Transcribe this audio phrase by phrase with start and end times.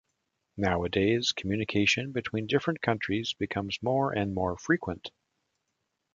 [0.57, 5.11] Nowadays, communication between different countries becomes more and more frequent.